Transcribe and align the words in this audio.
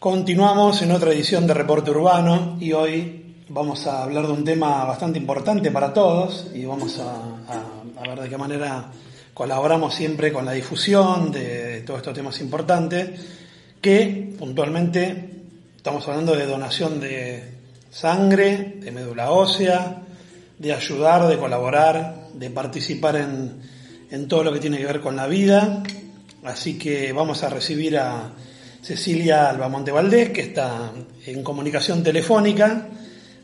Continuamos 0.00 0.80
en 0.80 0.92
otra 0.92 1.12
edición 1.12 1.46
de 1.46 1.52
Reporte 1.52 1.90
Urbano 1.90 2.56
y 2.58 2.72
hoy 2.72 3.34
vamos 3.50 3.86
a 3.86 4.02
hablar 4.02 4.26
de 4.26 4.32
un 4.32 4.44
tema 4.44 4.82
bastante 4.86 5.18
importante 5.18 5.70
para 5.70 5.92
todos 5.92 6.46
y 6.54 6.64
vamos 6.64 6.98
a, 7.00 8.02
ver 8.08 8.18
de 8.18 8.30
qué 8.30 8.38
manera 8.38 8.86
colaboramos 9.34 9.94
siempre 9.94 10.32
con 10.32 10.46
la 10.46 10.52
difusión 10.52 11.30
de 11.30 11.82
todos 11.82 11.98
estos 11.98 12.14
temas 12.14 12.40
importantes, 12.40 13.10
que 13.82 14.34
puntualmente 14.38 15.42
estamos 15.76 16.08
hablando 16.08 16.34
de 16.34 16.46
donación 16.46 16.98
de 16.98 17.58
sangre, 17.90 18.76
de 18.80 18.92
médula 18.92 19.32
ósea, 19.32 20.00
de 20.58 20.72
ayudar, 20.72 21.28
de 21.28 21.36
colaborar, 21.36 22.28
de 22.32 22.48
participar 22.48 23.16
en, 23.16 23.60
en 24.10 24.28
todo 24.28 24.44
lo 24.44 24.52
que 24.54 24.60
tiene 24.60 24.78
que 24.78 24.86
ver 24.86 25.02
con 25.02 25.14
la 25.14 25.26
vida. 25.26 25.82
Así 26.42 26.78
que 26.78 27.12
vamos 27.12 27.42
a 27.42 27.50
recibir 27.50 27.98
a 27.98 28.32
Cecilia 28.82 29.50
Albamonte 29.50 29.92
Valdés, 29.92 30.30
que 30.30 30.40
está 30.40 30.92
en 31.26 31.42
comunicación 31.42 32.02
telefónica, 32.02 32.88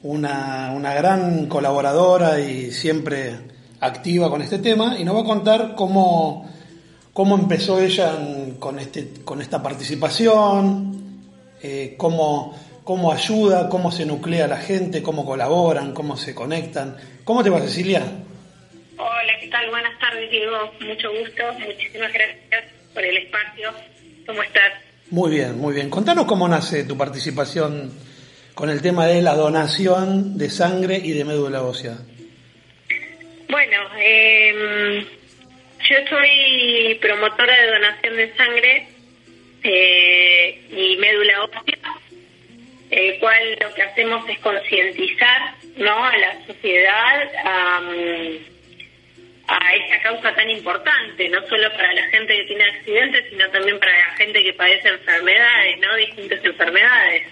una, 0.02 0.72
una, 0.74 0.94
gran 0.94 1.46
colaboradora 1.46 2.40
y 2.40 2.70
siempre 2.70 3.34
activa 3.80 4.30
con 4.30 4.40
este 4.40 4.58
tema, 4.58 4.96
y 4.98 5.04
nos 5.04 5.16
va 5.16 5.20
a 5.20 5.24
contar 5.24 5.74
cómo, 5.74 6.50
cómo 7.12 7.36
empezó 7.36 7.80
ella 7.80 8.16
con, 8.58 8.78
este, 8.78 9.08
con 9.24 9.42
esta 9.42 9.62
participación, 9.62 11.20
eh, 11.62 11.94
cómo, 11.98 12.58
cómo 12.82 13.12
ayuda, 13.12 13.68
cómo 13.68 13.92
se 13.92 14.06
nuclea 14.06 14.46
la 14.46 14.58
gente, 14.58 15.02
cómo 15.02 15.26
colaboran, 15.26 15.92
cómo 15.92 16.16
se 16.16 16.34
conectan. 16.34 16.96
¿Cómo 17.24 17.42
te 17.42 17.50
va, 17.50 17.60
Cecilia? 17.60 18.02
Hola, 18.96 19.32
¿qué 19.40 19.48
tal? 19.48 19.68
Buenas 19.68 19.98
tardes, 19.98 20.30
Diego. 20.30 20.72
Mucho 20.80 21.10
gusto. 21.10 21.42
Muchísimas 21.58 22.12
gracias 22.12 22.64
por 22.94 23.04
el 23.04 23.16
espacio. 23.18 23.72
¿Cómo 24.26 24.42
estás? 24.42 24.85
Muy 25.10 25.30
bien, 25.30 25.58
muy 25.58 25.72
bien. 25.72 25.88
Contanos 25.88 26.26
cómo 26.26 26.48
nace 26.48 26.82
tu 26.82 26.96
participación 26.96 27.92
con 28.54 28.70
el 28.70 28.82
tema 28.82 29.06
de 29.06 29.22
la 29.22 29.34
donación 29.34 30.36
de 30.36 30.50
sangre 30.50 30.96
y 30.96 31.12
de 31.12 31.24
médula 31.24 31.62
ósea. 31.62 31.96
Bueno, 33.48 33.76
em, 34.00 35.04
yo 35.88 35.96
soy 36.08 36.98
promotora 37.00 37.54
de 37.54 37.66
donación 37.70 38.16
de 38.16 38.36
sangre 38.36 38.88
eh, 39.62 40.60
y 40.70 40.96
médula 40.96 41.44
ósea, 41.44 41.78
el 42.90 43.18
cual 43.20 43.58
lo 43.60 43.74
que 43.74 43.82
hacemos 43.82 44.28
es 44.28 44.38
concientizar 44.40 45.54
¿no? 45.76 46.04
a 46.04 46.16
la 46.16 46.46
sociedad, 46.46 47.30
a 47.44 47.80
a 49.66 49.74
esta 49.74 50.00
causa 50.02 50.34
tan 50.34 50.48
importante, 50.50 51.28
no 51.28 51.46
solo 51.48 51.70
para 51.72 51.92
la 51.92 52.02
gente 52.08 52.36
que 52.36 52.44
tiene 52.44 52.64
accidentes, 52.64 53.24
sino 53.30 53.48
también 53.50 53.78
para 53.78 53.96
la 53.98 54.16
gente 54.16 54.42
que 54.42 54.52
padece 54.52 54.88
enfermedades, 54.88 55.78
¿no? 55.80 55.96
Distintas 55.96 56.44
enfermedades. 56.44 57.22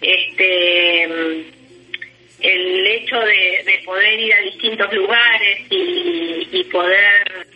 Este, 0.00 1.04
el 2.42 2.86
hecho 2.86 3.20
de, 3.20 3.82
poder 3.84 4.18
ir 4.18 4.34
a 4.34 4.40
distintos 4.40 4.92
lugares 4.92 5.60
y, 5.70 6.64
poder 6.70 7.46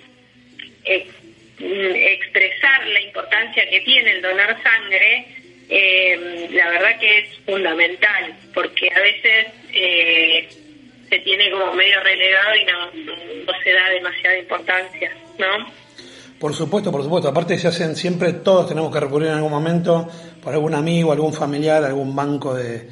expresar 1.58 2.86
la 2.86 3.00
importancia 3.00 3.68
que 3.70 3.80
tiene 3.80 4.12
el 4.12 4.22
donar 4.22 4.62
sangre, 4.62 5.26
eh, 5.70 6.48
la 6.50 6.70
verdad 6.70 7.00
que 7.00 7.18
es 7.18 7.38
fundamental, 7.46 8.36
porque 8.52 8.90
a 8.94 9.00
veces 9.00 9.46
eh, 9.72 10.48
se 11.08 11.18
tiene 11.20 11.50
como 11.50 11.72
medio 11.74 12.00
relegado 12.02 12.54
y 12.56 12.64
no, 12.64 13.52
se 13.62 13.72
da 13.72 13.90
demasiada 13.90 14.38
importancia, 14.38 15.12
¿no? 15.38 15.72
Por 16.38 16.54
supuesto, 16.54 16.92
por 16.92 17.02
supuesto. 17.02 17.28
Aparte 17.28 17.58
se 17.58 17.68
hacen 17.68 17.96
siempre, 17.96 18.32
todos 18.34 18.68
tenemos 18.68 18.92
que 18.92 19.00
recurrir 19.00 19.28
en 19.28 19.36
algún 19.36 19.50
momento 19.50 20.08
por 20.42 20.52
algún 20.52 20.74
amigo, 20.74 21.12
algún 21.12 21.32
familiar, 21.32 21.82
algún 21.82 22.14
banco 22.14 22.54
de, 22.54 22.88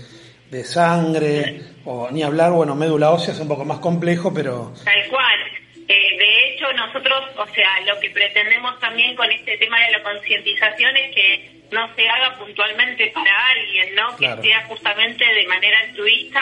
de 0.50 0.64
sangre, 0.64 1.60
o 1.84 2.08
ni 2.10 2.22
hablar, 2.22 2.52
bueno, 2.52 2.74
médula 2.74 3.10
ósea 3.10 3.34
es 3.34 3.40
un 3.40 3.48
poco 3.48 3.64
más 3.64 3.78
complejo, 3.78 4.32
pero... 4.32 4.72
Tal 4.84 5.08
cual. 5.08 5.40
Eh, 5.86 6.16
de 6.16 6.48
hecho, 6.48 6.72
nosotros, 6.72 7.24
o 7.36 7.46
sea, 7.54 7.80
lo 7.86 8.00
que 8.00 8.08
pretendemos 8.10 8.78
también 8.80 9.14
con 9.14 9.30
este 9.30 9.58
tema 9.58 9.78
de 9.80 9.92
la 9.92 10.02
concientización 10.02 10.96
es 10.96 11.14
que 11.14 11.62
no 11.70 11.94
se 11.94 12.08
haga 12.08 12.38
puntualmente 12.38 13.10
para 13.14 13.48
alguien, 13.48 13.94
¿no? 13.94 14.16
Que 14.16 14.42
sea 14.42 14.64
justamente 14.66 15.24
de 15.24 15.46
manera 15.46 15.78
altruista 15.80 16.40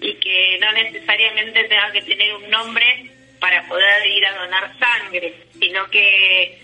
y 0.00 0.14
que 0.14 0.58
no 0.60 0.72
necesariamente 0.72 1.64
tenga 1.64 1.92
que 1.92 2.02
tener 2.02 2.34
un 2.34 2.50
nombre 2.50 3.10
para 3.40 3.66
poder 3.68 4.06
ir 4.06 4.26
a 4.26 4.36
donar 4.36 4.78
sangre, 4.78 5.34
sino 5.58 5.88
que 5.90 6.58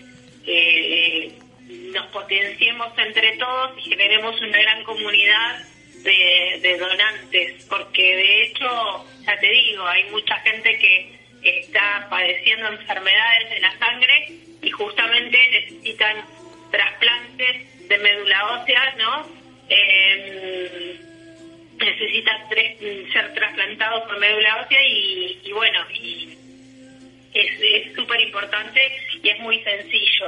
nos 1.93 2.05
potenciemos 2.07 2.91
entre 2.97 3.37
todos 3.37 3.77
y 3.77 3.89
generemos 3.89 4.39
una 4.41 4.61
gran 4.61 4.83
comunidad 4.83 5.59
de, 6.03 6.77
donantes, 6.77 7.65
porque 7.69 8.15
de 8.15 8.43
hecho, 8.43 9.05
ya 9.25 9.39
te 9.39 9.49
digo, 9.49 9.85
hay 9.87 10.03
mucha 10.09 10.35
gente 10.41 10.77
que 10.77 11.19
está 11.43 12.07
padeciendo 12.09 12.67
enfermedades 12.67 13.49
de 13.49 13.59
la 13.59 13.77
sangre 13.77 14.27
y 14.61 14.71
justamente 14.71 15.37
necesitan 15.51 16.25
trasplantes 16.71 17.87
de 17.87 17.97
médula 17.99 18.61
ósea, 18.61 18.95
¿no? 18.97 19.27
Eh, 19.69 20.99
necesitan 21.77 22.37
ser 22.49 23.33
trasplantados 23.33 24.03
por 24.03 24.19
médula 24.19 24.63
ósea 24.65 24.79
y, 24.87 25.51
bueno, 25.51 25.79
y 25.93 26.37
es 27.33 27.95
súper 27.95 28.21
importante 28.21 28.79
y 29.21 29.29
es 29.29 29.39
muy 29.39 29.59
sencillo. 29.63 30.25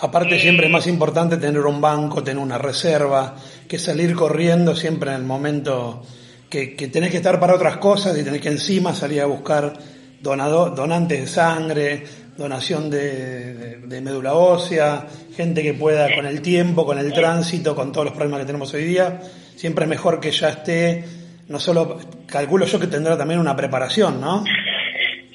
Aparte 0.00 0.38
siempre 0.38 0.66
es 0.66 0.72
más 0.72 0.86
importante 0.86 1.36
tener 1.36 1.62
un 1.62 1.80
banco, 1.80 2.22
tener 2.22 2.42
una 2.42 2.58
reserva, 2.58 3.36
que 3.68 3.78
salir 3.78 4.14
corriendo 4.14 4.76
siempre 4.76 5.10
en 5.10 5.16
el 5.16 5.22
momento 5.22 6.04
que, 6.50 6.74
que 6.74 6.88
tenés 6.88 7.10
que 7.10 7.18
estar 7.18 7.40
para 7.40 7.54
otras 7.54 7.78
cosas 7.78 8.18
y 8.18 8.24
tenés 8.24 8.40
que 8.40 8.48
encima 8.48 8.94
salir 8.94 9.22
a 9.22 9.26
buscar 9.26 9.72
donado, 10.20 10.70
donantes 10.70 11.20
de 11.20 11.26
sangre, 11.26 12.04
donación 12.36 12.88
de, 12.90 13.78
de, 13.78 14.00
médula 14.00 14.34
ósea, 14.34 15.06
gente 15.36 15.62
que 15.62 15.74
pueda 15.74 16.14
con 16.14 16.26
el 16.26 16.40
tiempo, 16.40 16.86
con 16.86 16.98
el 16.98 17.12
tránsito, 17.12 17.74
con 17.74 17.92
todos 17.92 18.06
los 18.06 18.14
problemas 18.14 18.40
que 18.40 18.46
tenemos 18.46 18.72
hoy 18.74 18.84
día, 18.84 19.20
siempre 19.62 19.84
es 19.84 19.90
mejor 19.90 20.18
que 20.18 20.32
ya 20.32 20.48
esté, 20.48 21.04
no 21.46 21.60
solo, 21.60 22.00
calculo 22.26 22.66
yo 22.66 22.80
que 22.80 22.88
tendrá 22.88 23.16
también 23.16 23.38
una 23.38 23.54
preparación, 23.54 24.20
¿no? 24.20 24.42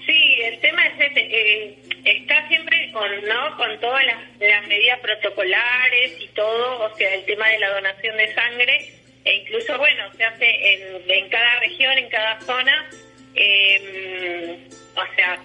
Sí, 0.06 0.42
el 0.44 0.60
tema 0.60 0.86
es 0.86 1.00
este, 1.00 1.22
eh, 1.22 1.78
está 2.04 2.46
siempre 2.50 2.92
con, 2.92 3.10
¿no? 3.26 3.56
con 3.56 3.80
todas 3.80 4.06
las, 4.06 4.68
medidas 4.68 5.00
protocolares 5.00 6.20
y 6.20 6.28
todo, 6.36 6.84
o 6.84 6.98
sea, 6.98 7.14
el 7.16 7.24
tema 7.24 7.48
de 7.48 7.60
la 7.60 7.70
donación 7.70 8.18
de 8.18 8.34
sangre, 8.34 8.92
e 9.24 9.34
incluso, 9.34 9.78
bueno, 9.78 10.04
se 10.18 10.26
hace 10.26 10.74
en, 10.74 11.10
en 11.10 11.30
cada 11.30 11.60
región, 11.62 11.98
en 11.98 12.10
cada 12.10 12.42
zona, 12.42 12.90
eh, 13.34 14.68
o 14.94 15.16
sea, 15.16 15.40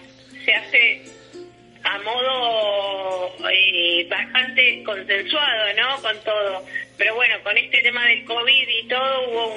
se 0.44 0.54
hace 0.54 1.02
a 1.84 1.98
modo 1.98 3.32
eh, 3.48 4.06
bastante 4.08 4.82
consensuado, 4.84 5.72
¿no? 5.76 6.02
Con 6.02 6.16
todo. 6.24 6.64
Pero 6.98 7.14
bueno, 7.14 7.42
con 7.42 7.56
este 7.56 7.82
tema 7.82 8.06
del 8.06 8.24
COVID 8.24 8.68
y 8.68 8.88
todo, 8.88 9.28
hubo 9.30 9.56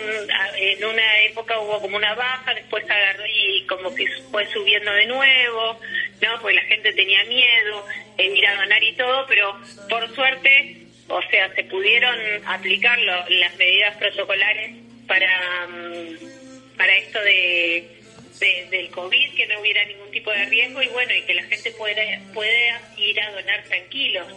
en 0.56 0.84
una 0.86 1.22
época 1.24 1.60
hubo 1.60 1.82
como 1.82 1.98
una 1.98 2.16
baja, 2.16 2.54
después 2.54 2.84
agarró 2.90 3.24
y 3.28 3.66
como 3.68 3.94
que 3.94 4.08
fue 4.32 4.46
subiendo 4.48 4.92
de 4.92 5.06
nuevo, 5.06 5.80
¿no? 6.22 6.42
Porque 6.42 6.56
la 6.56 6.64
gente 6.64 6.94
tenía 6.94 7.24
miedo 7.26 7.86
en 8.18 8.36
ir 8.36 8.48
a 8.48 8.56
donar 8.56 8.84
y 8.84 8.94
todo, 8.94 9.26
pero 9.28 9.60
por 9.90 10.16
suerte, 10.16 10.88
o 11.08 11.22
sea, 11.24 11.54
se 11.54 11.64
pudieron 11.66 12.18
aplicar 12.46 12.98
las 13.00 13.56
medidas 13.58 13.96
protocolares 13.98 14.72
para, 15.08 15.68
mm, 15.68 16.78
para 16.78 16.96
esto 16.96 17.22
de 17.22 17.96
del 18.40 18.90
COVID, 18.90 19.34
que 19.36 19.48
no 19.48 19.62
hubiera 19.62 19.86
ningún 19.86 20.12
tipo 20.12 20.30
de 20.32 20.46
riesgo 20.46 20.82
y 20.82 20.88
bueno, 20.88 21.14
y 21.14 21.22
que 21.22 21.34
la 21.34 21.44
gente 21.44 21.72
pueda, 21.72 22.02
pueda 22.34 22.82
ir 22.98 23.22
a 23.22 23.32
donar 23.32 23.64
tranquilos. 23.64 24.28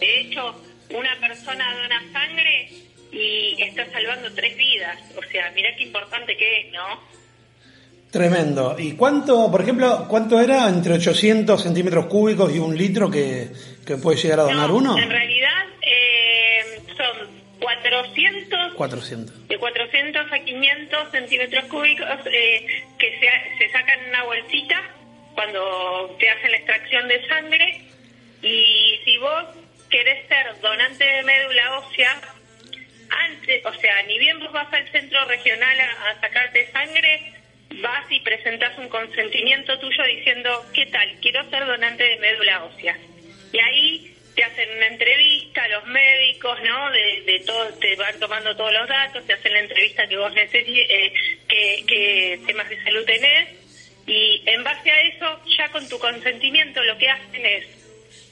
De 0.00 0.20
hecho, 0.20 0.58
una 0.94 1.18
persona 1.20 1.74
dona 1.74 2.02
sangre 2.12 2.70
y 3.12 3.62
está 3.62 3.90
salvando 3.90 4.32
tres 4.34 4.56
vidas. 4.56 4.98
O 5.16 5.22
sea, 5.30 5.50
mira 5.54 5.68
qué 5.76 5.84
importante 5.84 6.36
que 6.36 6.60
es, 6.60 6.72
¿no? 6.72 7.00
Tremendo. 8.10 8.76
¿Y 8.78 8.92
cuánto, 8.92 9.50
por 9.50 9.62
ejemplo, 9.62 10.06
cuánto 10.08 10.38
era 10.38 10.68
entre 10.68 10.94
800 10.94 11.62
centímetros 11.62 12.06
cúbicos 12.06 12.54
y 12.54 12.58
un 12.58 12.76
litro 12.76 13.10
que, 13.10 13.48
que 13.86 13.96
puede 13.96 14.18
llegar 14.18 14.40
a 14.40 14.42
donar 14.42 14.70
uno? 14.70 14.98
En 14.98 15.08
realidad 15.08 15.64
eh, 15.80 16.82
son 16.94 17.30
400, 17.58 18.74
400. 18.74 19.48
De 19.48 19.58
400 19.58 20.30
a 20.30 20.38
500 20.38 21.10
centímetros 21.10 21.64
cúbicos 21.64 22.06
eh, 22.26 22.84
que 22.98 23.18
se, 23.18 23.64
se 23.64 23.72
sacan 23.72 23.98
en 24.00 24.08
una 24.10 24.24
bolsita 24.24 24.82
cuando 25.34 26.14
te 26.18 26.28
hacen 26.28 26.50
la 26.50 26.56
extracción 26.58 27.08
de 27.08 27.26
sangre. 27.26 27.80
Y 28.42 29.00
si 29.06 29.16
vos 29.18 29.44
querés 29.92 30.26
ser 30.26 30.60
donante 30.60 31.04
de 31.04 31.22
médula 31.22 31.78
ósea, 31.78 32.20
antes, 33.10 33.64
o 33.66 33.74
sea, 33.74 34.02
ni 34.04 34.18
bien 34.18 34.40
vos 34.40 34.50
vas 34.50 34.72
al 34.72 34.90
centro 34.90 35.22
regional 35.26 35.78
a, 35.80 36.18
sacarte 36.20 36.72
sangre, 36.72 37.34
vas 37.82 38.10
y 38.10 38.18
presentás 38.20 38.76
un 38.78 38.88
consentimiento 38.88 39.78
tuyo 39.78 40.02
diciendo, 40.04 40.64
¿qué 40.74 40.86
tal? 40.86 41.08
Quiero 41.20 41.48
ser 41.50 41.66
donante 41.66 42.02
de 42.02 42.16
médula 42.16 42.64
ósea. 42.64 42.96
Y 43.52 43.58
ahí 43.58 44.16
te 44.34 44.44
hacen 44.44 44.76
una 44.78 44.86
entrevista, 44.86 45.68
los 45.68 45.84
médicos, 45.84 46.58
¿no? 46.62 46.90
De, 46.90 47.20
de 47.26 47.40
todo, 47.40 47.68
te 47.74 47.94
van 47.96 48.18
tomando 48.18 48.56
todos 48.56 48.72
los 48.72 48.88
datos, 48.88 49.26
te 49.26 49.34
hacen 49.34 49.52
la 49.52 49.60
entrevista 49.60 50.08
que 50.08 50.16
vos 50.16 50.32
necesites, 50.32 51.12
eh, 51.48 51.84
que 51.86 52.40
temas 52.46 52.68
de 52.70 52.82
salud 52.82 53.04
tenés, 53.04 53.48
y 54.06 54.42
en 54.46 54.64
base 54.64 54.90
a 54.90 55.00
eso, 55.02 55.40
ya 55.58 55.68
con 55.68 55.86
tu 55.86 55.98
consentimiento, 55.98 56.82
lo 56.82 56.96
que 56.96 57.10
hacen 57.10 57.44
es, 57.44 57.81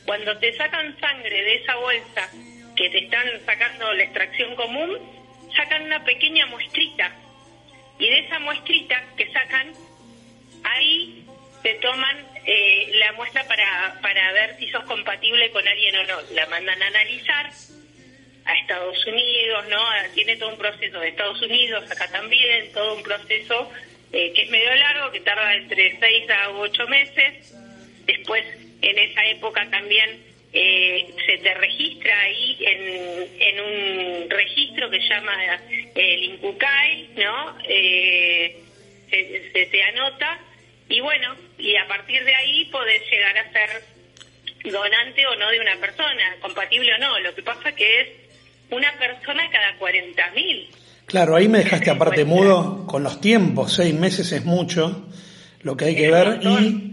cuando 0.04 0.36
te 0.38 0.56
sacan 0.56 0.98
sangre 0.98 1.42
de 1.42 1.54
esa 1.56 1.76
bolsa 1.76 2.30
que 2.76 2.90
te 2.90 3.04
están 3.04 3.26
sacando 3.44 3.92
la 3.92 4.02
extracción 4.02 4.54
común, 4.56 4.98
sacan 5.54 5.82
una 5.82 6.04
pequeña 6.04 6.46
muestrita. 6.46 7.12
Y 7.98 8.08
de 8.08 8.20
esa 8.20 8.38
muestrita 8.38 9.02
que 9.16 9.30
sacan, 9.30 9.72
ahí 10.64 11.26
te 11.62 11.74
toman 11.74 12.16
eh, 12.46 12.90
la 12.94 13.12
muestra 13.12 13.44
para, 13.44 13.98
para 14.00 14.32
ver 14.32 14.56
si 14.58 14.68
sos 14.70 14.84
compatible 14.84 15.50
con 15.50 15.66
alguien 15.66 15.96
o 15.96 16.04
no. 16.04 16.20
La 16.32 16.46
mandan 16.46 16.82
a 16.82 16.86
analizar 16.86 17.50
a 18.44 18.54
Estados 18.54 19.06
Unidos, 19.06 19.68
¿no? 19.68 19.78
Tiene 20.14 20.36
todo 20.36 20.50
un 20.50 20.58
proceso 20.58 20.98
de 20.98 21.08
Estados 21.08 21.42
Unidos, 21.42 21.90
acá 21.90 22.08
también, 22.08 22.72
todo 22.72 22.96
un 22.96 23.02
proceso 23.02 23.70
eh, 24.12 24.32
que 24.32 24.42
es 24.42 24.50
medio 24.50 24.74
largo, 24.74 25.12
que 25.12 25.20
tarda 25.20 25.54
entre 25.54 25.98
seis 25.98 26.30
a 26.30 26.50
ocho 26.50 26.86
meses. 26.88 27.54
Después, 28.06 28.44
en 28.82 28.98
esa 28.98 29.26
época 29.26 29.68
también 29.70 30.22
eh, 30.52 31.14
se 31.26 31.38
te 31.38 31.54
registra 31.54 32.20
ahí 32.20 32.58
en, 32.60 33.28
en 33.40 33.60
un 33.60 34.30
registro 34.30 34.90
que 34.90 35.00
se 35.00 35.08
llama 35.08 35.32
el 35.94 36.24
INCUCAI, 36.24 37.08
¿no? 37.16 37.58
se, 37.62 39.50
se 39.52 39.66
te 39.66 39.82
anota 39.82 40.40
y 40.88 41.00
bueno, 41.00 41.36
y 41.56 41.76
a 41.76 41.86
partir 41.86 42.24
de 42.24 42.34
ahí 42.34 42.64
podés 42.66 43.00
llegar 43.08 43.38
a 43.38 43.52
ser 43.52 43.84
donante 44.64 45.24
o 45.26 45.36
no 45.36 45.48
de 45.50 45.60
una 45.60 45.76
persona, 45.76 46.36
compatible 46.40 46.92
o 46.94 46.98
no. 46.98 47.20
Lo 47.20 47.34
que 47.34 47.42
pasa 47.42 47.72
que 47.72 48.00
es 48.00 48.08
una 48.70 48.92
persona 48.98 49.48
cada 49.50 49.78
40.000. 49.78 50.66
Claro, 51.06 51.36
ahí 51.36 51.48
me 51.48 51.58
dejaste 51.58 51.90
aparte 51.92 52.24
mudo 52.24 52.86
con 52.86 53.04
los 53.04 53.20
tiempos, 53.20 53.72
seis 53.72 53.94
meses 53.94 54.32
es 54.32 54.44
mucho, 54.44 55.08
lo 55.62 55.76
que 55.76 55.86
hay 55.86 55.96
que 55.96 56.10
ver 56.10 56.40
y... 56.42 56.89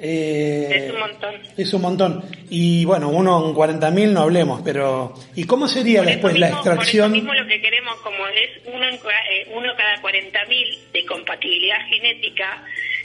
Eh, 0.00 0.68
es 0.70 0.92
un 0.92 1.00
montón. 1.00 1.34
Es 1.56 1.74
un 1.74 1.82
montón. 1.82 2.24
Y 2.50 2.84
bueno, 2.84 3.08
uno 3.08 3.48
en 3.48 3.54
40.000 3.54 4.12
no 4.12 4.20
hablemos, 4.20 4.60
pero 4.64 5.12
¿y 5.34 5.44
cómo 5.44 5.66
sería 5.66 6.02
después 6.02 6.38
la 6.38 6.50
extracción? 6.50 7.10
Por 7.10 7.18
eso 7.18 7.24
mismo 7.24 7.34
lo 7.34 7.48
que 7.48 7.60
queremos, 7.60 7.96
como 8.00 8.26
es 8.28 8.50
uno, 8.66 8.88
en, 8.88 8.94
eh, 8.94 9.48
uno 9.52 9.72
cada 9.76 10.00
40.000 10.00 10.92
de 10.92 11.06
compatibilidad 11.06 11.84
genética, 11.88 12.64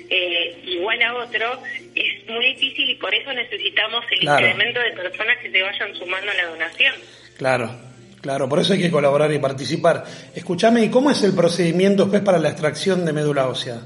eh, 0.09 0.55
igual 0.65 1.01
a 1.01 1.15
otro, 1.15 1.61
es 1.95 2.29
muy 2.29 2.45
difícil 2.53 2.89
y 2.89 2.95
por 2.95 3.13
eso 3.13 3.33
necesitamos 3.33 4.05
el 4.11 4.23
incremento 4.23 4.79
de 4.79 4.91
personas 4.91 5.37
que 5.41 5.51
se 5.51 5.61
vayan 5.61 5.95
sumando 5.95 6.31
a 6.31 6.35
la 6.35 6.45
donación. 6.45 6.93
Claro, 7.37 7.75
claro, 8.21 8.47
por 8.47 8.59
eso 8.59 8.73
hay 8.73 8.81
que 8.81 8.91
colaborar 8.91 9.31
y 9.31 9.39
participar. 9.39 10.03
Escúchame, 10.35 10.83
¿y 10.83 10.89
cómo 10.89 11.09
es 11.09 11.23
el 11.23 11.33
procedimiento 11.33 12.03
después 12.03 12.21
para 12.21 12.37
la 12.37 12.49
extracción 12.49 13.03
de 13.03 13.13
médula 13.13 13.47
ósea? 13.47 13.81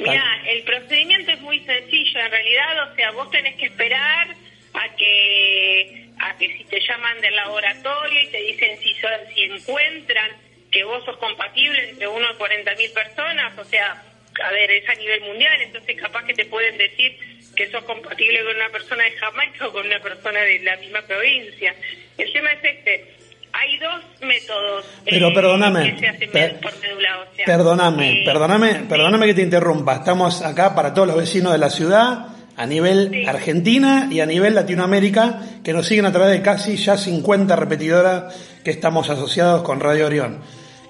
Mira, 0.00 0.24
el 0.48 0.62
procedimiento 0.62 1.19
sencillo, 1.64 2.20
en 2.20 2.30
realidad, 2.30 2.90
o 2.90 2.94
sea, 2.96 3.10
vos 3.12 3.30
tenés 3.30 3.56
que 3.56 3.66
esperar 3.66 4.28
a 4.74 4.96
que 4.96 6.06
a 6.18 6.36
que 6.36 6.56
si 6.56 6.64
te 6.64 6.80
llaman 6.80 7.20
del 7.20 7.34
laboratorio 7.34 8.20
y 8.20 8.26
te 8.26 8.42
dicen 8.42 8.78
si 8.80 8.94
son, 8.96 9.10
si 9.34 9.42
encuentran 9.44 10.30
que 10.70 10.84
vos 10.84 11.04
sos 11.04 11.16
compatible 11.16 11.88
entre 11.88 12.06
uno 12.06 12.28
a 12.28 12.36
40 12.36 12.74
mil 12.74 12.90
personas, 12.92 13.58
o 13.58 13.64
sea, 13.64 14.02
a 14.42 14.52
ver, 14.52 14.70
es 14.70 14.88
a 14.88 14.94
nivel 14.94 15.22
mundial, 15.22 15.60
entonces 15.62 16.00
capaz 16.00 16.24
que 16.24 16.34
te 16.34 16.44
pueden 16.44 16.76
decir 16.76 17.18
que 17.56 17.70
sos 17.70 17.84
compatible 17.84 18.44
con 18.44 18.56
una 18.56 18.68
persona 18.68 19.04
de 19.04 19.12
Jamaica 19.12 19.68
o 19.68 19.72
con 19.72 19.86
una 19.86 20.00
persona 20.00 20.40
de 20.40 20.60
la 20.60 20.76
misma 20.76 21.02
provincia. 21.02 21.74
El 22.16 22.32
tema 22.32 22.52
es 22.52 22.64
este, 22.64 23.14
hay 23.60 23.78
dos 23.78 24.02
métodos 24.26 24.84
Pero 25.04 25.28
eh, 25.28 25.34
perdóname, 25.34 25.94
que 25.94 26.00
se 26.00 26.08
hacen 26.08 26.60
por 26.60 26.72
médula 26.80 27.08
ósea. 27.30 27.44
Perdóname, 27.46 28.12
Eh, 28.12 28.22
perdóname, 28.24 28.74
perdóname 28.88 29.26
que 29.26 29.34
te 29.34 29.42
interrumpa. 29.42 29.96
Estamos 29.96 30.42
acá 30.42 30.74
para 30.74 30.94
todos 30.94 31.08
los 31.08 31.16
vecinos 31.16 31.52
de 31.52 31.58
la 31.58 31.70
ciudad, 31.70 32.26
a 32.56 32.66
nivel 32.66 33.10
Sí. 33.12 33.24
Argentina 33.26 34.08
y 34.10 34.20
a 34.20 34.26
nivel 34.26 34.54
Latinoamérica, 34.54 35.40
que 35.62 35.72
nos 35.72 35.86
siguen 35.86 36.06
a 36.06 36.12
través 36.12 36.30
de 36.30 36.42
casi 36.42 36.76
ya 36.76 36.96
50 36.96 37.54
repetidoras 37.56 38.34
que 38.64 38.70
estamos 38.70 39.08
asociados 39.10 39.62
con 39.62 39.80
Radio 39.80 40.06
Orión. 40.06 40.38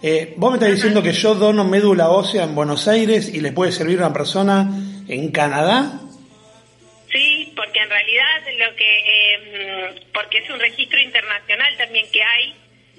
Eh, 0.03 0.35
vos 0.39 0.51
me 0.51 0.57
estás 0.57 0.71
diciendo 0.73 1.03
que 1.03 1.13
yo 1.13 1.35
dono 1.35 1.65
médula 1.65 2.09
ósea 2.09 2.45
en 2.45 2.55
Buenos 2.55 2.89
Aires 2.89 3.29
y 3.33 3.41
le 3.41 3.53
puede 3.53 3.71
servir 3.73 3.99
a 4.01 4.07
una 4.07 4.13
persona 4.15 4.71
en 5.09 5.31
Canadá. 5.31 6.01
Realidad 8.05 8.69
lo 8.71 8.77
que, 8.77 8.99
eh, 9.07 10.01
porque 10.15 10.39
es 10.39 10.49
un 10.49 10.59
registro 10.59 10.99
internacional 11.01 11.77
también 11.77 12.11
que 12.11 12.23
hay, 12.23 12.55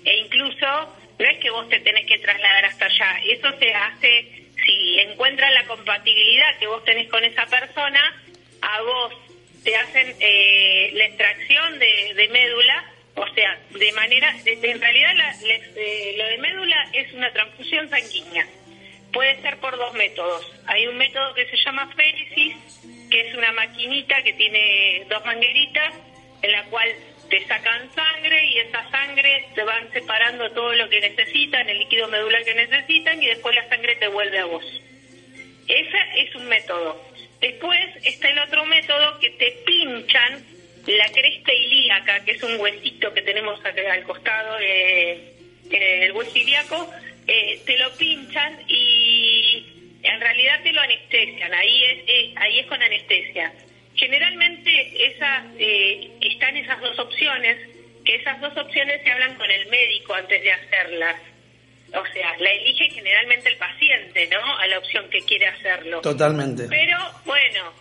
e 0.06 0.18
incluso 0.18 0.96
no 1.18 1.26
es 1.28 1.38
que 1.40 1.50
vos 1.50 1.68
te 1.70 1.80
tenés 1.80 2.06
que 2.06 2.20
trasladar 2.20 2.66
hasta 2.66 2.86
allá, 2.86 3.20
eso 3.26 3.50
se 3.58 3.74
hace 3.74 4.44
si 4.64 5.00
encuentran 5.00 5.52
la 5.56 5.64
compatibilidad 5.66 6.56
que 6.60 6.68
vos 6.68 6.84
tenés 6.86 7.10
con 7.10 7.24
esa 7.24 7.48
persona, 7.48 8.22
a 8.62 8.82
vos 8.84 9.14
te 9.64 9.76
hacen 9.76 10.16
eh, 10.20 10.92
la 10.94 11.06
extracción 11.06 11.80
de, 11.80 12.30
médula, 12.32 12.86
o 13.16 13.28
sea, 13.34 13.58
de 13.72 13.92
manera, 13.94 14.32
de- 14.44 14.60
en 14.62 14.80
realidad 14.82 15.16
la- 15.16 15.34
la- 15.34 15.82
eh, 15.82 16.14
lo 16.16 16.26
de 16.28 16.38
médula 16.38 16.90
es 16.94 17.12
una 17.14 17.32
transfusión 17.34 17.90
sanguínea. 17.90 18.46
Puede 19.12 19.42
ser 19.42 19.58
por 19.58 19.76
dos 19.78 19.94
métodos. 19.96 20.46
Hay 20.68 20.86
un 20.88 20.98
método 20.98 21.34
que 21.34 21.46
se 21.48 21.58
llama 21.58 21.92
féresis, 21.96 22.56
que 23.12 23.28
es 23.28 23.36
una 23.36 23.52
maquinita 23.52 24.24
que 24.24 24.34
tiene 24.34 25.06
dos 25.10 25.24
mangueritas, 25.26 25.94
en 26.42 26.52
la 26.52 26.64
cual 26.66 26.90
te 27.30 27.46
sacan 27.46 27.94
sangre 27.94 28.46
y 28.46 28.58
esa 28.60 28.90
sangre 28.90 29.48
te 29.54 29.64
van 29.64 29.92
separando 29.92 30.50
todo 30.52 30.74
lo 30.74 30.90
que 30.90 31.02
necesitan, 31.02 31.70
el 31.70 31.80
líquido 31.80 32.08
medular 32.08 32.44
que 32.44 32.56
necesitan, 32.56 33.22
y 33.22 33.28
después 33.28 33.56
la 33.56 33.70
sangre 33.70 33.96
te 33.98 34.08
vuelve 34.08 34.40
a 34.40 34.46
vos. 34.46 34.66
Ese 35.68 35.98
es 36.18 36.36
un 36.36 36.48
método. 36.48 37.00
Después 37.40 37.80
está 38.04 38.30
el 38.30 38.40
otro 38.40 38.66
método 38.66 39.20
que 39.20 39.30
te 39.32 39.52
pinchan 39.66 40.46
la 40.88 41.08
cresta 41.12 41.54
ilíaca, 41.54 42.24
que 42.24 42.32
es 42.32 42.44
un 42.44 42.60
huesito 42.60 43.14
que 43.14 43.22
tenemos 43.22 43.60
al 43.64 44.04
costado 44.04 44.58
eh, 44.60 45.34
el 45.70 46.12
hueso 46.12 46.38
ilíaco, 46.38 46.92
eh, 47.28 47.62
te 47.66 47.78
lo 47.78 47.92
pinchan 47.96 48.60
y 48.68 49.71
en 50.04 50.20
realidad 50.20 50.62
te 50.64 50.72
lo 50.74 50.82
anestesian. 50.82 51.54
Ahí 51.54 51.84
es, 51.86 52.00
eh, 52.08 52.34
ahí 52.38 52.60
es 52.60 52.68
con 52.68 52.82
anestesia. 52.82 53.54
Generalmente 53.96 55.06
esa, 55.08 55.46
eh, 55.58 56.10
están 56.22 56.58
esas 56.58 56.80
dos 56.82 56.98
opciones, 57.00 57.58
que 58.06 58.16
esas 58.16 58.40
dos 58.42 58.56
opciones 58.58 59.02
se 59.04 59.12
hablan 59.12 59.36
con 59.36 59.50
el 59.50 59.68
médico 59.68 60.14
antes 60.14 60.42
de 60.42 60.52
hacerlas. 60.52 61.16
O 61.94 62.06
sea, 62.14 62.38
la 62.38 62.52
elige 62.52 62.90
generalmente 62.90 63.50
el 63.50 63.58
paciente, 63.58 64.28
¿no? 64.28 64.58
A 64.58 64.68
la 64.68 64.80
opción 64.80 65.10
que 65.10 65.22
quiere 65.22 65.48
hacerlo. 65.48 66.02
Totalmente. 66.02 66.68
Pero 66.70 66.98
bueno, 67.26 67.74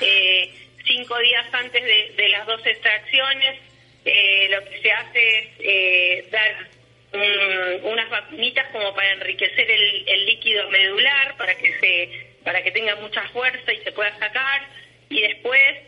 eh, 0.00 0.52
cinco 0.84 1.16
días 1.18 1.46
antes 1.52 1.82
de, 1.82 2.12
de 2.16 2.28
las 2.28 2.46
dos 2.46 2.66
extracciones, 2.66 3.60
eh, 4.04 4.48
lo 4.50 4.64
que 4.68 4.80
se 4.80 4.90
hace 4.90 5.38
es 5.38 5.48
eh, 5.60 6.28
dar 6.32 6.71
mm, 7.12 7.84
unas 7.86 8.10
vacunitas 8.10 8.66
como 8.72 8.94
para 8.94 9.12
enriquecer 9.12 9.70
el, 9.70 10.04
el 10.08 10.26
líquido 10.26 10.68
medular, 10.70 11.36
para 11.36 11.54
que 11.56 11.78
se, 11.78 12.26
para 12.44 12.62
que 12.62 12.70
tenga 12.72 12.96
mucha 12.96 13.22
fuerza 13.28 13.72
y 13.72 13.78
se 13.78 13.92
pueda 13.92 14.16
sacar. 14.18 14.62
Y 15.08 15.20
después, 15.20 15.78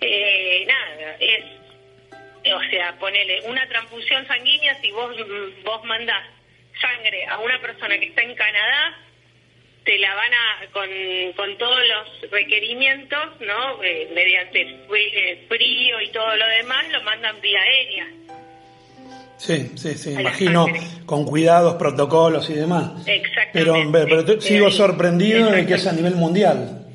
eh, 0.00 0.64
nada, 0.66 1.16
es, 1.20 1.44
o 2.52 2.70
sea, 2.70 2.98
ponele 2.98 3.42
una 3.42 3.66
transfusión 3.68 4.26
sanguínea 4.26 4.80
si 4.80 4.90
vos 4.90 5.14
vos 5.64 5.84
mandás 5.84 6.26
sangre 6.80 7.24
a 7.26 7.38
una 7.38 7.60
persona 7.60 7.98
que 7.98 8.06
está 8.06 8.22
en 8.22 8.34
Canadá 8.34 8.98
te 9.84 9.98
la 9.98 10.14
van 10.14 10.32
a 10.32 10.66
con, 10.72 10.88
con 11.36 11.58
todos 11.58 11.80
los 11.86 12.30
requerimientos 12.30 13.40
no 13.40 13.82
Eh, 13.82 14.08
mediante 14.14 14.60
eh, 14.62 15.44
frío 15.48 16.00
y 16.00 16.08
todo 16.08 16.36
lo 16.36 16.46
demás 16.48 16.88
lo 16.90 17.02
mandan 17.02 17.40
vía 17.40 17.60
aérea 17.60 18.06
Sí, 19.36 19.72
sí, 19.74 19.94
sí, 19.96 20.10
imagino 20.12 20.66
con 21.06 21.24
cuidados, 21.26 21.74
protocolos 21.74 22.48
y 22.50 22.54
demás. 22.54 22.92
exactamente 23.06 23.50
Pero, 23.52 23.74
pero 23.92 24.24
te- 24.24 24.40
sigo 24.40 24.70
sorprendido 24.70 25.50
de 25.50 25.66
que 25.66 25.74
es 25.74 25.86
a 25.86 25.92
nivel 25.92 26.14
mundial. 26.14 26.86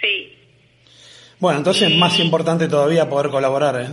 sí 0.00 0.36
Bueno, 1.38 1.58
entonces 1.58 1.84
es 1.88 1.94
Y- 1.94 1.98
más 1.98 2.18
importante 2.20 2.68
todavía 2.68 3.08
poder 3.08 3.30
colaborar, 3.30 3.80
¿eh? 3.80 3.88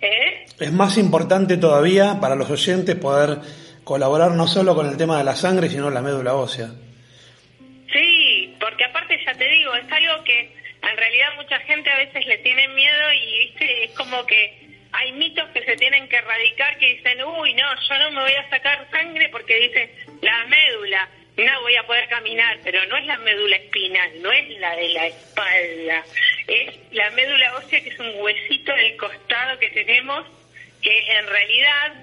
¿Eh? 0.00 0.46
Es 0.60 0.72
más 0.72 0.96
importante 0.98 1.56
todavía 1.56 2.18
para 2.20 2.34
los 2.34 2.48
oyentes 2.50 2.94
poder 2.96 3.38
colaborar 3.84 4.30
no 4.32 4.46
solo 4.46 4.74
con 4.74 4.86
el 4.88 4.96
tema 4.96 5.18
de 5.18 5.24
la 5.24 5.34
sangre, 5.36 5.68
sino 5.68 5.90
la 5.90 6.02
médula 6.02 6.34
ósea. 6.34 6.68
Sí, 7.92 8.54
porque 8.60 8.84
aparte 8.84 9.18
ya 9.24 9.34
te 9.34 9.48
digo, 9.48 9.74
es 9.74 9.90
algo 9.90 10.24
que 10.24 10.40
en 10.40 10.96
realidad 10.96 11.28
mucha 11.36 11.58
gente 11.60 11.90
a 11.90 11.96
veces 11.98 12.26
le 12.26 12.38
tiene 12.38 12.68
miedo 12.68 13.12
y 13.12 13.38
¿viste? 13.48 13.84
es 13.84 13.90
como 13.92 14.24
que 14.26 14.61
hay 14.92 15.12
mitos 15.12 15.48
que 15.50 15.64
se 15.64 15.76
tienen 15.76 16.08
que 16.08 16.16
erradicar 16.16 16.78
que 16.78 16.94
dicen, 16.94 17.22
uy, 17.22 17.54
no, 17.54 17.68
yo 17.88 17.98
no 17.98 18.10
me 18.10 18.22
voy 18.22 18.34
a 18.34 18.50
sacar 18.50 18.88
sangre 18.90 19.28
porque 19.30 19.56
dice 19.56 19.94
la 20.20 20.44
médula. 20.46 21.08
no 21.36 21.62
voy 21.62 21.76
a 21.76 21.86
poder 21.86 22.08
caminar, 22.08 22.58
pero 22.62 22.84
no 22.86 22.96
es 22.96 23.06
la 23.06 23.16
médula 23.18 23.56
espinal, 23.56 24.22
no 24.22 24.30
es 24.30 24.48
la 24.58 24.76
de 24.76 24.88
la 24.88 25.06
espalda, 25.06 26.04
es 26.46 26.74
la 26.92 27.10
médula 27.10 27.56
ósea 27.56 27.82
que 27.82 27.88
es 27.88 27.98
un 27.98 28.12
huesito 28.20 28.74
del 28.74 28.96
costado 28.96 29.58
que 29.58 29.70
tenemos 29.70 30.26
que 30.82 31.12
en 31.12 31.26
realidad, 31.26 31.94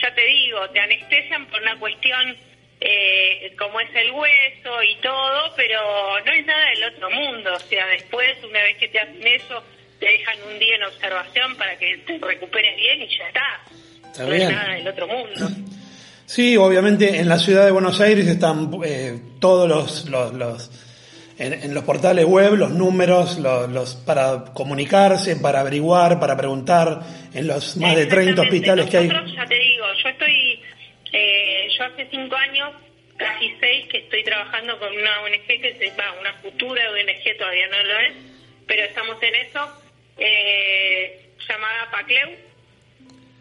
ya 0.00 0.14
te 0.14 0.20
digo, 0.20 0.68
te 0.70 0.78
anestesian 0.78 1.46
por 1.46 1.62
una 1.62 1.76
cuestión 1.78 2.36
eh, 2.80 3.54
como 3.58 3.80
es 3.80 3.92
el 3.94 4.10
hueso 4.10 4.82
y 4.82 4.94
todo, 4.96 5.54
pero 5.56 6.20
no 6.24 6.32
es 6.32 6.44
nada 6.44 6.68
del 6.70 6.84
otro 6.84 7.10
mundo, 7.10 7.54
o 7.54 7.58
sea, 7.60 7.86
después, 7.86 8.36
una 8.44 8.62
vez 8.62 8.76
que 8.76 8.88
te 8.88 9.00
hacen 9.00 9.26
eso, 9.26 9.64
te 9.98 10.06
dejan 10.06 10.36
un 10.52 10.58
día 10.58 10.76
en 10.76 10.82
observación 10.84 11.56
para 11.56 11.78
que 11.78 11.98
te 12.06 12.18
recuperes 12.18 12.76
bien 12.76 13.02
y 13.02 13.08
ya 13.18 13.28
está. 13.28 14.24
no 14.24 14.32
es 14.32 14.50
nada 14.50 14.74
del 14.74 14.88
otro 14.88 15.06
mundo. 15.06 15.48
Sí, 16.26 16.56
obviamente 16.56 17.20
en 17.20 17.28
la 17.28 17.38
ciudad 17.38 17.64
de 17.64 17.70
Buenos 17.70 18.00
Aires 18.00 18.26
están 18.26 18.68
eh, 18.84 19.16
todos 19.38 19.68
los, 19.68 20.06
los, 20.34 20.70
en, 21.38 21.72
los 21.72 21.84
portales 21.84 22.24
web 22.24 22.54
los 22.54 22.72
números 22.72 23.38
los, 23.38 23.94
para 23.94 24.44
comunicarse, 24.52 25.36
para 25.36 25.60
averiguar, 25.60 26.18
para 26.18 26.36
preguntar 26.36 27.00
en 27.32 27.46
los 27.46 27.76
más 27.76 27.94
de 27.94 28.06
30 28.06 28.42
hospitales 28.42 28.90
que 28.90 28.96
hay. 28.98 29.08
Ya 29.08 29.46
te 29.46 29.54
digo, 29.54 29.86
yo 30.02 30.08
estoy, 30.08 30.60
eh, 31.12 31.68
yo 31.78 31.84
hace 31.84 32.08
cinco 32.10 32.34
años, 32.34 32.70
casi 33.16 33.54
seis, 33.60 33.86
que 33.88 33.98
estoy 33.98 34.24
trabajando 34.24 34.78
con 34.80 34.92
una 34.92 35.20
ONG 35.22 35.46
que 35.46 35.76
se 35.78 35.90
va, 35.96 36.12
una 36.20 36.32
futura 36.42 36.90
ONG 36.90 37.38
todavía 37.38 37.68
no 37.68 37.84
lo 37.84 38.00
es, 38.00 38.12
pero 38.66 38.82
estamos 38.82 39.22
en 39.22 39.34
eso, 39.36 39.82
eh, 40.16 41.30
llamada 41.48 41.90
PACLEU 41.90 42.30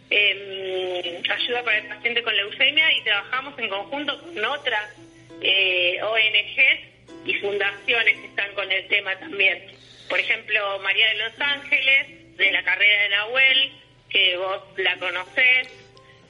eh, 0.10 1.22
ayuda 1.30 1.64
para 1.64 1.78
el 1.78 1.88
paciente 1.88 2.24
con 2.24 2.36
leucemia 2.36 2.92
y 2.94 3.04
trabajamos 3.04 3.58
en 3.58 3.70
conjunto 3.70 4.22
con 4.22 4.46
otras 4.46 4.96
eh, 5.42 6.00
ONGs 6.02 7.26
y 7.26 7.34
fundaciones 7.36 8.18
que 8.20 8.28
están 8.28 8.54
con 8.54 8.72
el 8.72 8.88
tema 8.88 9.18
también. 9.18 9.66
Por 10.10 10.20
ejemplo, 10.20 10.80
María 10.80 11.08
de 11.08 11.16
los 11.16 11.42
Ángeles, 11.42 12.38
de 12.38 12.52
la 12.52 12.64
carrera 12.64 13.04
de 13.04 13.10
Nahuel, 13.10 13.72
que 14.10 14.38
vos 14.38 14.62
la 14.78 14.98
conocés, 14.98 15.68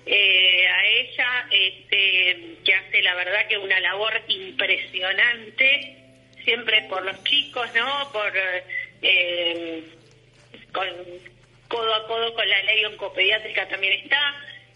eh, 0.06 0.68
a 0.68 0.86
ella, 0.86 1.48
este, 1.52 2.58
que 2.64 2.74
hace 2.74 3.02
la 3.02 3.16
verdad 3.16 3.48
que 3.48 3.58
una 3.58 3.80
labor 3.80 4.14
impresionante, 4.28 5.98
siempre 6.44 6.84
por 6.84 7.04
los 7.04 7.22
chicos, 7.24 7.68
¿no? 7.76 8.12
Por 8.14 8.32
eh, 9.02 9.84
con 10.76 10.88
codo 11.70 11.96
a 11.96 12.06
codo 12.06 12.34
con 12.36 12.48
la 12.48 12.62
ley 12.64 12.86
oncopediátrica 12.86 13.68
también 13.68 13.94
está. 14.04 14.20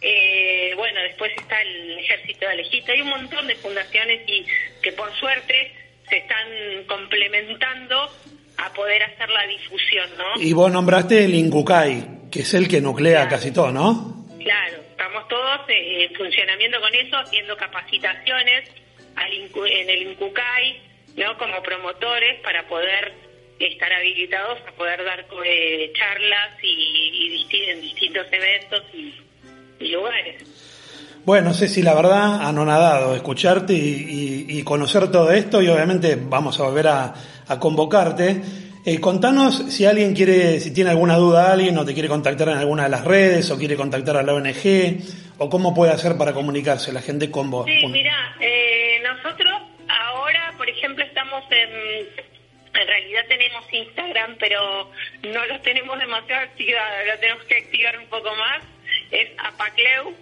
Eh, 0.01 0.73
bueno, 0.77 1.01
después 1.01 1.31
está 1.37 1.61
el 1.61 1.99
Ejército 1.99 2.45
de 2.45 2.53
Alejito. 2.53 2.91
Hay 2.93 3.01
un 3.01 3.09
montón 3.09 3.45
de 3.47 3.55
fundaciones 3.55 4.21
y 4.27 4.45
que 4.81 4.93
por 4.93 5.13
suerte 5.19 5.73
se 6.07 6.17
están 6.17 6.47
complementando 6.87 8.09
a 8.57 8.73
poder 8.73 9.03
hacer 9.03 9.29
la 9.29 9.45
difusión, 9.45 10.09
¿no? 10.17 10.41
Y 10.41 10.53
vos 10.53 10.71
nombraste 10.71 11.25
el 11.25 11.35
INCUCAI, 11.35 12.29
que 12.31 12.41
es 12.41 12.53
el 12.53 12.67
que 12.67 12.81
nuclea 12.81 13.27
casi 13.27 13.51
todo, 13.51 13.71
¿no? 13.71 14.25
Claro, 14.39 14.77
estamos 14.89 15.27
todos 15.27 15.61
eh, 15.67 16.05
en 16.05 16.15
funcionamiento 16.15 16.79
con 16.79 16.95
eso, 16.95 17.17
haciendo 17.17 17.55
capacitaciones 17.57 18.69
al 19.15 19.31
en 19.31 19.89
el 19.89 20.01
INCUCAI, 20.03 20.81
¿no? 21.17 21.37
Como 21.37 21.61
promotores 21.61 22.39
para 22.41 22.65
poder 22.67 23.28
estar 23.59 23.91
habilitados 23.91 24.59
a 24.67 24.71
poder 24.71 25.03
dar 25.03 25.25
eh, 25.45 25.91
charlas 25.93 26.63
y, 26.63 27.45
en 27.69 27.81
distintos 27.81 28.25
eventos 28.31 28.83
y, 28.93 29.87
lugares. 29.91 30.43
Bueno, 31.25 31.53
Ceci, 31.53 31.81
la 31.81 31.93
verdad, 31.93 32.47
anonadado 32.47 33.15
escucharte 33.15 33.73
y, 33.73 34.61
conocer 34.63 35.09
todo 35.09 35.31
esto 35.31 35.61
y 35.61 35.67
obviamente 35.67 36.17
vamos 36.21 36.59
a 36.59 36.63
volver 36.63 36.87
a, 36.87 37.13
convocarte. 37.59 38.41
Eh, 38.85 38.99
contanos 38.99 39.65
si 39.69 39.85
alguien 39.85 40.13
quiere, 40.13 40.59
si 40.59 40.71
tiene 40.73 40.91
alguna 40.91 41.17
duda 41.17 41.51
alguien 41.51 41.77
o 41.77 41.85
te 41.85 41.93
quiere 41.93 42.07
contactar 42.07 42.49
en 42.49 42.57
alguna 42.57 42.83
de 42.83 42.89
las 42.89 43.03
redes 43.03 43.49
o 43.51 43.57
quiere 43.57 43.75
contactar 43.75 44.17
a 44.17 44.23
la 44.23 44.33
ONG 44.33 44.99
o 45.37 45.49
cómo 45.49 45.73
puede 45.73 45.91
hacer 45.91 46.17
para 46.17 46.33
comunicarse 46.33 46.93
la 46.93 47.01
gente 47.01 47.31
con 47.31 47.49
vos. 47.49 47.65
Sí, 47.65 47.87
mira, 47.87 48.35
eh, 48.39 48.68
realidad 52.99 53.25
tenemos 53.27 53.65
Instagram, 53.71 54.35
pero 54.39 54.91
no 55.23 55.45
lo 55.45 55.59
tenemos 55.61 55.97
demasiado 55.99 56.43
activado, 56.43 57.05
lo 57.05 57.19
tenemos 57.19 57.43
que 57.45 57.57
activar 57.57 57.97
un 57.97 58.07
poco 58.07 58.35
más. 58.35 58.61
Es 59.11 59.29
Apacleu. 59.37 60.15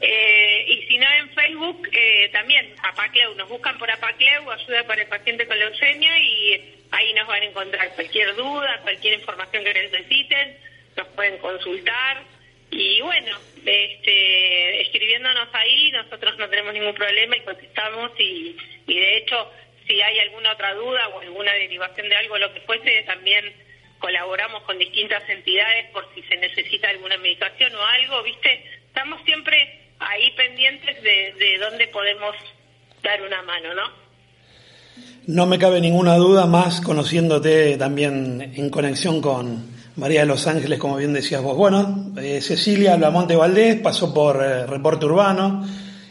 Eh, 0.00 0.64
y 0.68 0.86
si 0.86 0.98
no 0.98 1.06
en 1.18 1.30
Facebook, 1.30 1.88
eh, 1.92 2.28
también 2.32 2.74
Apacleu. 2.82 3.34
Nos 3.36 3.48
buscan 3.48 3.78
por 3.78 3.90
Apacleu, 3.90 4.50
ayuda 4.50 4.84
para 4.86 5.02
el 5.02 5.08
paciente 5.08 5.46
con 5.46 5.58
leucemia, 5.58 6.18
y 6.18 6.84
ahí 6.90 7.14
nos 7.14 7.26
van 7.26 7.42
a 7.42 7.46
encontrar 7.46 7.94
cualquier 7.94 8.34
duda, 8.34 8.80
cualquier 8.82 9.14
información 9.14 9.64
que 9.64 9.74
necesiten, 9.74 10.58
nos 10.96 11.08
pueden 11.08 11.38
consultar. 11.38 12.22
Y 12.70 13.00
bueno, 13.02 13.38
este, 13.64 14.80
escribiéndonos 14.82 15.48
ahí, 15.52 15.92
nosotros 15.92 16.36
no 16.38 16.48
tenemos 16.48 16.74
ningún 16.74 16.94
problema 16.94 17.36
y 17.36 17.40
contestamos. 17.40 18.10
Y 18.18 18.56
de 18.86 19.16
hecho, 19.18 19.50
si 19.86 20.00
hay 20.00 20.18
alguna 20.20 20.52
otra 20.52 20.74
duda 20.74 21.08
o 21.08 21.20
alguna 21.20 21.52
derivación 21.52 22.08
de 22.08 22.16
algo, 22.16 22.38
lo 22.38 22.52
que 22.52 22.60
fuese, 22.60 23.02
también 23.06 23.52
colaboramos 23.98 24.62
con 24.64 24.78
distintas 24.78 25.28
entidades 25.28 25.90
por 25.92 26.06
si 26.14 26.22
se 26.22 26.36
necesita 26.36 26.88
alguna 26.88 27.16
medicación 27.18 27.74
o 27.74 27.82
algo, 27.82 28.22
¿viste? 28.22 28.64
Estamos 28.86 29.20
siempre 29.24 29.56
ahí 29.98 30.30
pendientes 30.36 31.02
de, 31.02 31.34
de 31.38 31.58
dónde 31.58 31.88
podemos 31.88 32.34
dar 33.02 33.22
una 33.22 33.42
mano, 33.42 33.74
¿no? 33.74 34.04
No 35.26 35.46
me 35.46 35.58
cabe 35.58 35.80
ninguna 35.80 36.16
duda 36.16 36.46
más 36.46 36.80
conociéndote 36.80 37.76
también 37.78 38.52
en 38.54 38.70
conexión 38.70 39.20
con 39.20 39.74
María 39.96 40.20
de 40.20 40.26
los 40.26 40.46
Ángeles, 40.46 40.78
como 40.78 40.96
bien 40.96 41.12
decías 41.12 41.42
vos. 41.42 41.56
Bueno, 41.56 42.12
eh, 42.18 42.40
Cecilia 42.40 42.96
Blamonte 42.96 43.36
Valdés 43.36 43.80
pasó 43.80 44.12
por 44.12 44.42
eh, 44.42 44.66
Reporte 44.66 45.06
Urbano, 45.06 45.64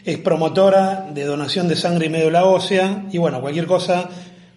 es 0.06 0.18
promotora 0.18 1.08
de 1.12 1.24
donación 1.24 1.68
de 1.68 1.76
sangre 1.76 2.08
y 2.08 2.10
médula 2.10 2.46
ósea 2.46 3.04
y 3.12 3.18
bueno, 3.18 3.42
cualquier 3.42 3.66
cosa 3.66 4.10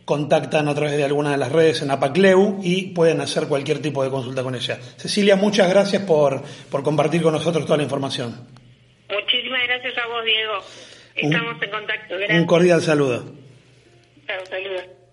contactan 0.04 0.68
a 0.68 0.74
través 0.74 0.96
de 0.96 1.04
alguna 1.04 1.32
de 1.32 1.36
las 1.36 1.50
redes 1.50 1.82
en 1.82 1.90
Apacleu 1.90 2.60
y 2.62 2.92
pueden 2.94 3.20
hacer 3.20 3.48
cualquier 3.48 3.82
tipo 3.82 4.04
de 4.04 4.10
consulta 4.10 4.42
con 4.42 4.54
ella. 4.54 4.78
Cecilia, 4.96 5.36
muchas 5.36 5.68
gracias 5.68 6.02
por, 6.02 6.42
por 6.70 6.82
compartir 6.82 7.22
con 7.22 7.32
nosotros 7.32 7.64
toda 7.66 7.76
la 7.78 7.82
información. 7.82 8.48
Muchísimas 9.10 9.62
gracias 9.66 9.98
a 9.98 10.06
vos, 10.06 10.24
Diego. 10.24 10.58
Estamos 11.16 11.62
en 11.62 11.70
contacto. 11.70 12.14
Un 12.28 12.46
cordial 12.46 12.82
saludo. 12.82 13.24
Saludos. 14.26 15.05